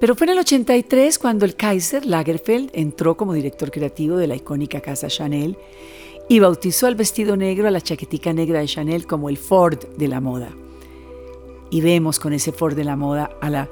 Pero 0.00 0.14
fue 0.14 0.26
en 0.26 0.32
el 0.32 0.38
83 0.38 1.18
cuando 1.18 1.44
el 1.44 1.56
Kaiser 1.56 2.06
Lagerfeld 2.06 2.70
entró 2.72 3.18
como 3.18 3.34
director 3.34 3.70
creativo 3.70 4.16
de 4.16 4.26
la 4.26 4.34
icónica 4.34 4.80
casa 4.80 5.08
Chanel 5.08 5.58
y 6.26 6.38
bautizó 6.38 6.86
al 6.86 6.94
vestido 6.94 7.36
negro 7.36 7.68
a 7.68 7.70
la 7.70 7.82
chaquetica 7.82 8.32
negra 8.32 8.60
de 8.60 8.66
Chanel 8.66 9.06
como 9.06 9.28
el 9.28 9.36
Ford 9.36 9.78
de 9.98 10.08
la 10.08 10.20
moda. 10.20 10.50
Y 11.70 11.80
vemos 11.80 12.18
con 12.18 12.32
ese 12.32 12.52
Ford 12.52 12.74
de 12.74 12.84
la 12.84 12.96
moda 12.96 13.30
a 13.40 13.50
la 13.50 13.68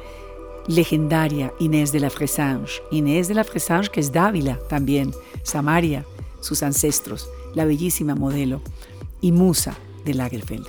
legendaria 0.67 1.53
Inés 1.59 1.93
de 1.93 2.01
la 2.01 2.11
Fresange. 2.11 2.83
Inés 2.91 3.29
de 3.29 3.35
la 3.35 3.45
Fresange 3.45 3.91
que 3.91 4.01
es 4.01 4.13
Dávila 4.13 4.59
también, 4.69 5.13
Samaria, 5.43 6.05
sus 6.41 6.63
ancestros, 6.63 7.29
la 7.55 7.65
bellísima 7.65 8.15
modelo 8.15 8.61
y 9.21 9.33
musa 9.33 9.77
de 10.05 10.15
Lagerfeld. 10.15 10.67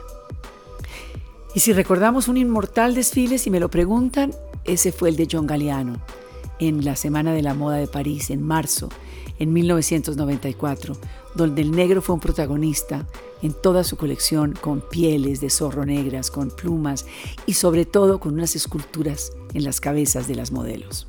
Y 1.54 1.60
si 1.60 1.74
recordamos 1.74 2.28
un 2.28 2.38
inmortal 2.38 2.96
desfile, 2.96 3.38
si 3.38 3.50
me 3.50 3.60
lo 3.60 3.70
preguntan, 3.70 4.34
ese 4.66 4.92
fue 4.92 5.10
el 5.10 5.16
de 5.16 5.28
John 5.32 5.48
Galliano 5.48 6.00
en 6.60 6.86
la 6.86 6.96
Semana 6.96 7.34
de 7.34 7.42
la 7.42 7.54
Moda 7.54 7.78
de 7.78 7.88
París 7.88 8.30
en 8.30 8.42
marzo, 8.42 8.90
en 9.40 9.54
1994, 9.54 10.96
donde 11.36 11.62
el 11.62 11.72
negro 11.72 12.02
fue 12.02 12.16
un 12.16 12.22
protagonista 12.22 13.08
en 13.42 13.54
toda 13.54 13.84
su 13.84 13.98
colección 13.98 14.54
con 14.60 14.82
pieles 14.82 15.42
de 15.42 15.50
zorro 15.50 15.86
negras, 15.86 16.32
con 16.32 16.50
plumas 16.52 17.06
y 17.46 17.54
sobre 17.54 17.86
todo 17.86 18.20
con 18.20 18.34
unas 18.34 18.56
esculturas 18.56 19.32
en 19.54 19.64
las 19.64 19.80
cabezas 19.80 20.28
de 20.28 20.36
las 20.36 20.52
modelos. 20.52 21.08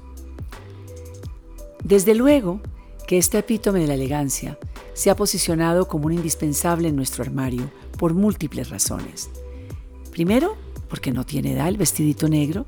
Desde 1.83 2.15
luego 2.15 2.61
que 3.07 3.19
este 3.19 3.39
epítome 3.39 3.81
de 3.81 3.87
la 3.89 3.95
elegancia 3.95 4.59
se 4.95 5.11
ha 5.11 5.17
posicionado 5.17 5.89
como 5.89 6.07
un 6.07 6.13
indispensable 6.13 6.89
en 6.89 6.97
nuestro 6.97 7.25
armario 7.25 7.71
por 7.99 8.15
múltiples 8.15 8.71
razones. 8.71 9.31
Primero, 10.11 10.57
porque 10.89 11.13
no 11.13 11.25
tiene 11.25 11.53
edad 11.53 11.69
el 11.69 11.77
vestidito 11.77 12.29
negro. 12.29 12.67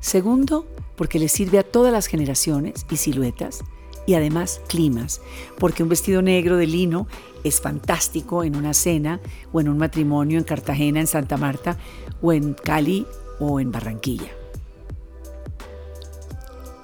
Segundo, 0.00 0.66
porque 0.96 1.18
le 1.18 1.28
sirve 1.28 1.58
a 1.58 1.62
todas 1.62 1.92
las 1.92 2.06
generaciones 2.06 2.86
y 2.90 2.96
siluetas 2.96 3.62
y 4.06 4.14
además 4.14 4.60
climas, 4.68 5.20
porque 5.58 5.82
un 5.82 5.88
vestido 5.88 6.22
negro 6.22 6.56
de 6.56 6.66
lino 6.66 7.06
es 7.42 7.60
fantástico 7.60 8.44
en 8.44 8.56
una 8.56 8.74
cena 8.74 9.20
o 9.52 9.60
en 9.60 9.68
un 9.68 9.78
matrimonio 9.78 10.38
en 10.38 10.44
Cartagena, 10.44 11.00
en 11.00 11.06
Santa 11.06 11.36
Marta 11.36 11.76
o 12.22 12.32
en 12.32 12.54
Cali 12.54 13.06
o 13.38 13.60
en 13.60 13.70
Barranquilla. 13.70 14.30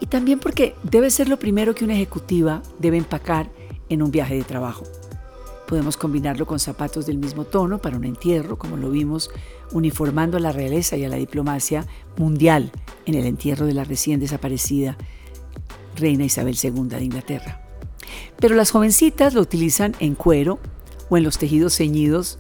Y 0.00 0.07
también 0.07 0.39
porque 0.39 0.75
debe 0.83 1.11
ser 1.11 1.29
lo 1.29 1.39
primero 1.39 1.75
que 1.75 1.85
una 1.85 1.95
ejecutiva 1.95 2.62
debe 2.79 2.97
empacar 2.97 3.50
en 3.89 4.03
un 4.03 4.11
viaje 4.11 4.35
de 4.35 4.45
trabajo. 4.45 4.85
Podemos 5.69 5.97
combinarlo 5.97 6.47
con 6.47 6.59
zapatos 6.59 7.07
del 7.07 7.19
mismo 7.19 7.45
tono 7.45 7.79
para 7.79 7.97
un 7.97 8.05
entierro, 8.05 8.59
como 8.59 8.77
lo 8.77 8.91
vimos 8.91 9.31
uniformando 9.73 10.37
a 10.37 10.41
la 10.41 10.53
realeza 10.53 10.97
y 10.97 11.05
a 11.05 11.09
la 11.09 11.17
diplomacia 11.17 11.87
mundial 12.17 12.73
en 13.07 13.15
el 13.15 13.25
entierro 13.25 13.67
de 13.67 13.75
la 13.75 13.85
recién 13.85 14.19
desaparecida 14.19 14.97
reina 16.00 16.25
Isabel 16.25 16.57
II 16.61 16.88
de 16.88 17.04
Inglaterra. 17.04 17.62
Pero 18.38 18.54
las 18.54 18.71
jovencitas 18.71 19.35
lo 19.35 19.40
utilizan 19.40 19.95
en 20.00 20.14
cuero 20.14 20.59
o 21.09 21.16
en 21.16 21.25
los 21.25 21.38
tejidos 21.38 21.76
ceñidos, 21.76 22.38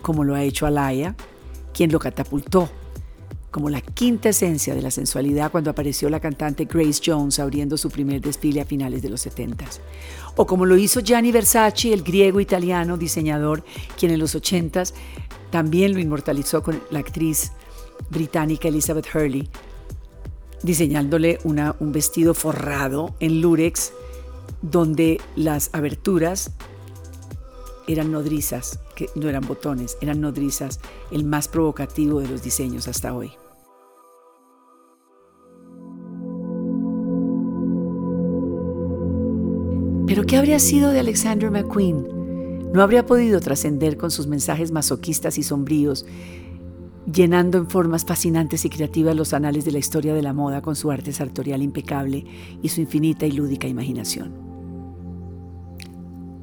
como 0.00 0.24
lo 0.24 0.34
ha 0.34 0.42
hecho 0.42 0.66
Alaya, 0.66 1.14
quien 1.74 1.92
lo 1.92 1.98
catapultó 1.98 2.70
como 3.50 3.68
la 3.68 3.82
quinta 3.82 4.30
esencia 4.30 4.74
de 4.74 4.80
la 4.80 4.90
sensualidad 4.90 5.52
cuando 5.52 5.70
apareció 5.70 6.08
la 6.08 6.20
cantante 6.20 6.64
Grace 6.64 7.02
Jones 7.04 7.38
abriendo 7.38 7.76
su 7.76 7.90
primer 7.90 8.22
desfile 8.22 8.62
a 8.62 8.64
finales 8.64 9.02
de 9.02 9.10
los 9.10 9.20
70 9.20 9.66
o 10.36 10.46
como 10.46 10.64
lo 10.64 10.76
hizo 10.76 11.00
Gianni 11.00 11.30
Versace, 11.30 11.92
el 11.92 12.02
griego 12.02 12.40
italiano 12.40 12.96
diseñador, 12.96 13.62
quien 13.98 14.12
en 14.12 14.18
los 14.18 14.34
80 14.34 14.84
también 15.50 15.92
lo 15.92 16.00
inmortalizó 16.00 16.62
con 16.62 16.82
la 16.90 17.00
actriz 17.00 17.52
británica 18.08 18.68
Elizabeth 18.68 19.06
Hurley 19.14 19.48
diseñándole 20.62 21.38
un 21.44 21.92
vestido 21.92 22.34
forrado 22.34 23.14
en 23.20 23.40
lurex 23.40 23.92
donde 24.62 25.20
las 25.36 25.70
aberturas 25.72 26.52
eran 27.88 28.12
nodrizas, 28.12 28.78
que 28.94 29.08
no 29.16 29.28
eran 29.28 29.46
botones, 29.46 29.96
eran 30.00 30.20
nodrizas, 30.20 30.80
el 31.10 31.24
más 31.24 31.48
provocativo 31.48 32.20
de 32.20 32.28
los 32.28 32.42
diseños 32.42 32.86
hasta 32.88 33.14
hoy. 33.14 33.32
Pero 40.06 40.24
¿qué 40.24 40.36
habría 40.36 40.58
sido 40.58 40.90
de 40.90 41.00
Alexander 41.00 41.50
McQueen? 41.50 42.70
No 42.72 42.82
habría 42.82 43.06
podido 43.06 43.40
trascender 43.40 43.96
con 43.96 44.10
sus 44.10 44.26
mensajes 44.26 44.70
masoquistas 44.70 45.38
y 45.38 45.42
sombríos 45.42 46.06
llenando 47.10 47.58
en 47.58 47.68
formas 47.68 48.04
fascinantes 48.04 48.64
y 48.64 48.70
creativas 48.70 49.16
los 49.16 49.32
anales 49.32 49.64
de 49.64 49.72
la 49.72 49.78
historia 49.78 50.14
de 50.14 50.22
la 50.22 50.32
moda 50.32 50.62
con 50.62 50.76
su 50.76 50.90
arte 50.90 51.12
sartorial 51.12 51.62
impecable 51.62 52.24
y 52.62 52.68
su 52.68 52.80
infinita 52.80 53.26
y 53.26 53.32
lúdica 53.32 53.66
imaginación. 53.66 54.32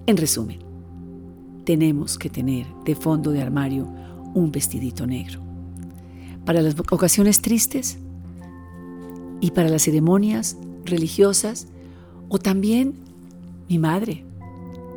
En 0.06 0.18
resumen, 0.18 0.60
tenemos 1.64 2.18
que 2.18 2.30
tener 2.30 2.66
de 2.84 2.96
fondo 2.96 3.32
de 3.32 3.42
armario 3.42 3.88
un 4.34 4.52
vestidito 4.52 5.06
negro. 5.06 5.40
Para 6.46 6.62
las 6.62 6.76
ocasiones 6.92 7.42
tristes 7.42 8.00
y 9.40 9.52
para 9.52 9.70
las 9.70 9.84
ceremonias 9.84 10.58
religiosas 10.86 11.68
o 12.28 12.40
también 12.40 12.96
mi 13.70 13.78
madre 13.78 14.26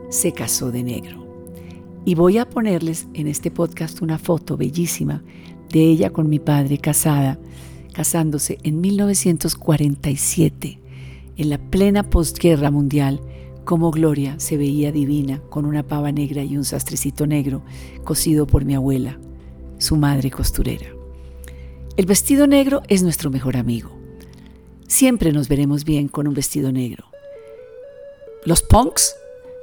se 0.08 0.32
casó 0.32 0.70
de 0.72 0.82
negro. 0.82 1.22
Y 2.04 2.14
voy 2.14 2.38
a 2.38 2.48
ponerles 2.48 3.06
en 3.14 3.28
este 3.28 3.50
podcast 3.50 4.00
una 4.02 4.18
foto 4.18 4.56
bellísima 4.56 5.22
de 5.72 5.80
ella 5.80 6.10
con 6.10 6.28
mi 6.28 6.38
padre 6.38 6.78
casada, 6.78 7.38
casándose 7.92 8.58
en 8.62 8.80
1947, 8.80 10.78
en 11.36 11.50
la 11.50 11.58
plena 11.58 12.08
postguerra 12.08 12.70
mundial, 12.70 13.20
como 13.64 13.90
Gloria 13.90 14.38
se 14.38 14.56
veía 14.56 14.92
divina 14.92 15.40
con 15.48 15.64
una 15.64 15.82
pava 15.82 16.12
negra 16.12 16.44
y 16.44 16.56
un 16.56 16.64
sastrecito 16.64 17.26
negro 17.26 17.62
cosido 18.04 18.46
por 18.46 18.64
mi 18.64 18.74
abuela, 18.74 19.18
su 19.78 19.96
madre 19.96 20.30
costurera. 20.30 20.86
El 21.96 22.06
vestido 22.06 22.46
negro 22.46 22.82
es 22.88 23.02
nuestro 23.02 23.30
mejor 23.30 23.56
amigo. 23.56 23.90
Siempre 24.88 25.32
nos 25.32 25.48
veremos 25.48 25.84
bien 25.84 26.08
con 26.08 26.28
un 26.28 26.34
vestido 26.34 26.70
negro. 26.70 27.06
Los 28.44 28.62
punks, 28.62 29.14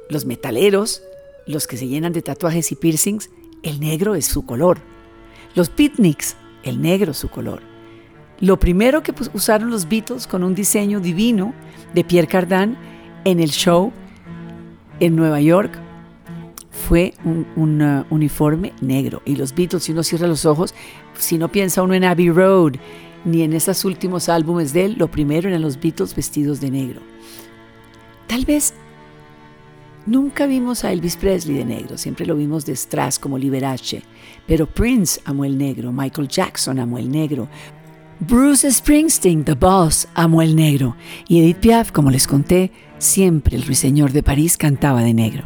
los 0.10 0.25
metaleros, 0.25 1.04
los 1.46 1.68
que 1.68 1.78
se 1.78 1.88
llenan 1.88 2.13
de 2.13 2.22
tatuajes 2.22 2.72
y 2.72 2.75
piercings, 2.75 3.30
el 3.63 3.80
negro 3.80 4.16
es 4.16 4.25
su 4.25 4.46
color. 4.46 4.80
Los 5.56 5.70
picnics, 5.70 6.36
el 6.63 6.82
negro 6.82 7.13
su 7.13 7.29
color. 7.29 7.62
Lo 8.39 8.58
primero 8.58 9.03
que 9.03 9.13
pues, 9.13 9.29
usaron 9.34 9.70
los 9.70 9.88
Beatles 9.88 10.27
con 10.27 10.44
un 10.44 10.56
diseño 10.56 11.00
divino 11.00 11.53
de 11.94 12.03
Pierre 12.03 12.27
Cardin 12.27 12.77
en 13.25 13.39
el 13.39 13.50
show 13.50 13.91
en 15.00 15.15
Nueva 15.15 15.41
York 15.41 15.72
fue 16.70 17.13
un, 17.25 17.82
uh, 17.82 18.06
uniforme 18.10 18.74
negro. 18.82 19.22
Y 19.25 19.36
los 19.36 19.53
Beatles, 19.53 19.84
si 19.84 19.91
uno 19.91 20.03
cierra 20.03 20.27
los 20.27 20.46
ojos, 20.46 20.74
si 21.18 21.38
no 21.38 21.51
piensa 21.51 21.82
uno 21.82 21.94
en 21.94 22.06
Abbey 22.06 22.29
Road, 22.29 22.75
ni 23.25 23.41
en 23.41 23.53
esos 23.53 23.84
últimos 23.84 24.29
álbumes 24.29 24.72
de 24.72 24.86
él, 24.86 24.96
lo 24.98 25.12
primero 25.12 25.50
eran 25.50 25.62
los 25.62 25.79
Beatles 25.79 26.15
vestidos 26.15 26.62
de 26.62 26.72
negro. 26.72 27.01
Tal 28.27 28.46
vez 28.46 28.74
Nunca 30.06 30.48
vimos 30.48 30.84
a 30.84 30.91
Elvis 30.91 31.18
Presley 31.18 31.58
de 31.58 31.65
negro, 31.65 31.98
siempre 31.98 32.25
lo 32.25 32.36
vimos 32.36 32.65
de 32.65 32.75
strass 32.75 33.20
como 33.20 33.38
Liberace, 33.38 34.01
pero 34.48 34.65
Prince 34.65 35.20
amó 35.25 35.46
el 35.46 35.58
negro, 35.58 35.91
Michael 35.91 36.27
Jackson 36.27 36.79
amó 36.79 36.98
el 36.98 37.12
negro, 37.12 37.48
Bruce 38.20 38.70
Springsteen, 38.70 39.44
The 39.44 39.53
Boss, 39.53 40.08
amó 40.13 40.41
el 40.41 40.56
negro, 40.56 40.96
y 41.27 41.39
Edith 41.39 41.58
Piaf, 41.58 41.91
como 41.91 42.12
les 42.12 42.27
conté, 42.27 42.72
siempre 42.98 43.56
el 43.56 43.63
ruiseñor 43.63 44.12
de 44.12 44.24
París 44.24 44.58
cantaba 44.58 45.03
de 45.03 45.13
negro. 45.13 45.44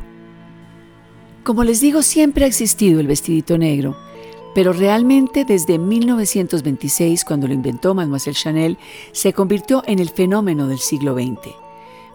Como 1.43 1.63
les 1.63 1.81
digo, 1.81 2.01
siempre 2.01 2.45
ha 2.45 2.48
existido 2.48 3.00
el 3.00 3.07
vestidito 3.07 3.57
negro, 3.57 3.98
pero 4.55 4.72
realmente 4.72 5.45
desde 5.45 5.77
1926, 5.77 7.25
cuando 7.25 7.48
lo 7.48 7.53
inventó 7.53 7.93
Mademoiselle 7.93 8.38
Chanel, 8.38 8.77
se 9.12 9.33
convirtió 9.33 9.83
en 9.86 10.00
el 10.00 10.10
fenómeno 10.10 10.67
del 10.67 10.79
siglo 10.79 11.15
XX. 11.15 11.62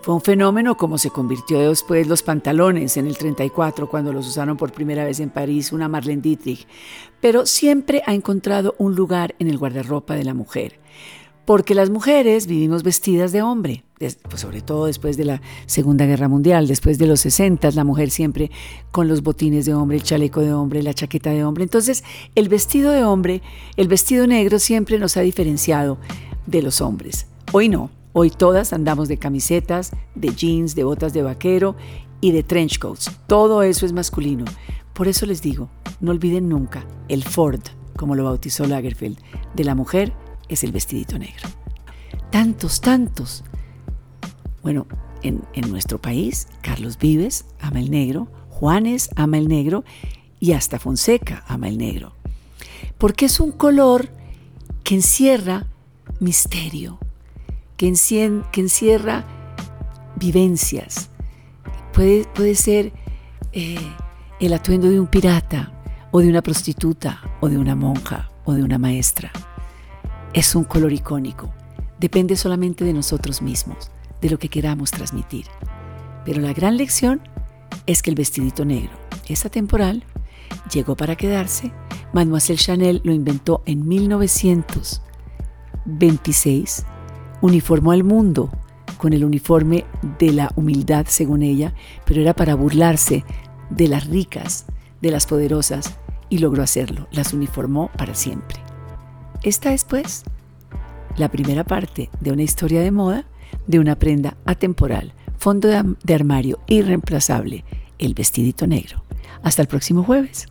Un 0.08 0.22
fenómeno 0.22 0.78
como 0.78 0.96
se 0.96 1.10
convirtió 1.10 1.68
después 1.68 2.08
los 2.08 2.22
pantalones 2.22 2.96
en 2.96 3.06
el 3.06 3.18
34 3.18 3.90
cuando 3.90 4.10
los 4.10 4.26
usaron 4.26 4.56
por 4.56 4.72
primera 4.72 5.04
vez 5.04 5.20
en 5.20 5.28
París 5.28 5.70
una 5.70 5.86
Marlene 5.86 6.22
Dietrich, 6.22 6.66
pero 7.20 7.44
siempre 7.44 8.02
ha 8.06 8.14
encontrado 8.14 8.74
un 8.78 8.94
lugar 8.94 9.34
en 9.38 9.48
el 9.48 9.58
guardarropa 9.58 10.14
de 10.14 10.24
la 10.24 10.32
mujer. 10.32 10.80
Porque 11.44 11.74
las 11.74 11.90
mujeres 11.90 12.46
vivimos 12.46 12.84
vestidas 12.84 13.32
de 13.32 13.42
hombre, 13.42 13.84
pues 13.98 14.16
sobre 14.36 14.62
todo 14.62 14.86
después 14.86 15.18
de 15.18 15.26
la 15.26 15.42
Segunda 15.66 16.06
Guerra 16.06 16.28
Mundial, 16.28 16.68
después 16.68 16.96
de 16.96 17.06
los 17.06 17.20
60, 17.20 17.70
la 17.72 17.84
mujer 17.84 18.08
siempre 18.08 18.50
con 18.90 19.08
los 19.08 19.22
botines 19.22 19.66
de 19.66 19.74
hombre, 19.74 19.98
el 19.98 20.04
chaleco 20.04 20.40
de 20.40 20.54
hombre, 20.54 20.82
la 20.82 20.94
chaqueta 20.94 21.32
de 21.32 21.44
hombre. 21.44 21.64
Entonces, 21.64 22.02
el 22.34 22.48
vestido 22.48 22.92
de 22.92 23.04
hombre, 23.04 23.42
el 23.76 23.88
vestido 23.88 24.26
negro 24.26 24.58
siempre 24.58 24.98
nos 24.98 25.18
ha 25.18 25.20
diferenciado 25.20 25.98
de 26.46 26.62
los 26.62 26.80
hombres. 26.80 27.26
Hoy 27.52 27.68
no, 27.68 27.90
Hoy 28.20 28.30
todas 28.30 28.72
andamos 28.72 29.06
de 29.06 29.16
camisetas, 29.16 29.92
de 30.16 30.34
jeans, 30.34 30.74
de 30.74 30.82
botas 30.82 31.12
de 31.12 31.22
vaquero 31.22 31.76
y 32.20 32.32
de 32.32 32.42
trench 32.42 32.80
coats. 32.80 33.12
Todo 33.28 33.62
eso 33.62 33.86
es 33.86 33.92
masculino. 33.92 34.44
Por 34.92 35.06
eso 35.06 35.24
les 35.24 35.40
digo, 35.40 35.68
no 36.00 36.10
olviden 36.10 36.48
nunca, 36.48 36.84
el 37.06 37.22
Ford, 37.22 37.60
como 37.96 38.16
lo 38.16 38.24
bautizó 38.24 38.66
Lagerfeld, 38.66 39.20
de 39.54 39.62
la 39.62 39.76
mujer 39.76 40.12
es 40.48 40.64
el 40.64 40.72
vestidito 40.72 41.16
negro. 41.16 41.48
Tantos, 42.32 42.80
tantos. 42.80 43.44
Bueno, 44.64 44.88
en, 45.22 45.42
en 45.54 45.70
nuestro 45.70 46.00
país, 46.00 46.48
Carlos 46.60 46.98
Vives 46.98 47.44
ama 47.60 47.78
el 47.78 47.88
negro, 47.88 48.26
Juanes 48.50 49.10
ama 49.14 49.38
el 49.38 49.46
negro 49.46 49.84
y 50.40 50.54
hasta 50.54 50.80
Fonseca 50.80 51.44
ama 51.46 51.68
el 51.68 51.78
negro. 51.78 52.14
Porque 52.98 53.26
es 53.26 53.38
un 53.38 53.52
color 53.52 54.08
que 54.82 54.96
encierra 54.96 55.68
misterio, 56.18 56.98
que, 57.78 57.86
encierra 57.86 59.24
vivencias. 60.16 61.08
Puede, 61.94 62.26
puede 62.34 62.54
ser 62.54 62.92
eh, 63.52 63.78
el 64.40 64.52
atuendo 64.52 64.90
de 64.90 65.00
un 65.00 65.06
pirata 65.06 65.72
o 66.10 66.20
de 66.20 66.28
una 66.28 66.42
prostituta 66.42 67.22
o 67.40 67.48
de 67.48 67.56
una 67.56 67.74
monja 67.74 68.30
o 68.44 68.52
de 68.52 68.62
una 68.62 68.76
maestra. 68.76 69.32
Es 70.34 70.54
un 70.54 70.64
color 70.64 70.92
icónico. 70.92 71.54
Depende 71.98 72.36
solamente 72.36 72.84
de 72.84 72.92
nosotros 72.92 73.40
mismos, 73.40 73.90
de 74.20 74.28
lo 74.28 74.38
que 74.38 74.50
queramos 74.50 74.90
transmitir. 74.90 75.46
Pero 76.24 76.42
la 76.42 76.52
gran 76.52 76.76
lección 76.76 77.22
es 77.86 78.02
que 78.02 78.10
el 78.10 78.16
vestidito 78.16 78.64
negro 78.64 78.90
es 79.28 79.46
atemporal, 79.46 80.02
llegó 80.72 80.96
para 80.96 81.14
quedarse. 81.16 81.72
Mademoiselle 82.12 82.58
Chanel 82.58 83.00
lo 83.04 83.12
inventó 83.12 83.62
en 83.66 83.86
1926 83.86 86.84
uniformó 87.40 87.92
al 87.92 88.04
mundo 88.04 88.50
con 88.96 89.12
el 89.12 89.24
uniforme 89.24 89.84
de 90.18 90.32
la 90.32 90.50
humildad, 90.56 91.06
según 91.08 91.42
ella, 91.42 91.74
pero 92.04 92.20
era 92.20 92.34
para 92.34 92.54
burlarse 92.54 93.24
de 93.70 93.88
las 93.88 94.06
ricas, 94.06 94.66
de 95.00 95.10
las 95.10 95.26
poderosas, 95.26 95.96
y 96.28 96.38
logró 96.38 96.62
hacerlo. 96.62 97.06
Las 97.10 97.32
uniformó 97.32 97.90
para 97.96 98.14
siempre. 98.14 98.58
Esta 99.42 99.72
es, 99.72 99.84
pues, 99.84 100.24
la 101.16 101.30
primera 101.30 101.64
parte 101.64 102.10
de 102.20 102.32
una 102.32 102.42
historia 102.42 102.80
de 102.80 102.90
moda 102.90 103.24
de 103.66 103.78
una 103.78 103.96
prenda 103.96 104.36
atemporal, 104.44 105.12
fondo 105.36 105.68
de 105.68 106.14
armario 106.14 106.58
irreemplazable, 106.66 107.64
el 107.98 108.14
vestidito 108.14 108.66
negro. 108.66 109.04
Hasta 109.42 109.62
el 109.62 109.68
próximo 109.68 110.02
jueves. 110.02 110.46